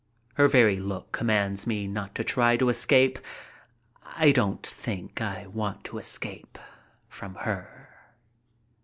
Her 0.33 0.47
very 0.47 0.77
look 0.77 1.11
commands 1.11 1.67
me 1.67 1.85
not 1.85 2.15
to 2.15 2.23
try 2.23 2.57
to 2.57 2.69
escape. 2.69 3.19
I 4.03 4.31
don't 4.31 4.65
think 4.65 5.21
I 5.21 5.45
want 5.45 5.83
to 5.83 5.99
escape 5.99 6.57
from 7.07 7.35
her. 7.35 7.87